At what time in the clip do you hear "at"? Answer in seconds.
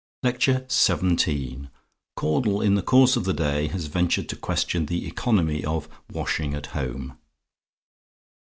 6.55-6.65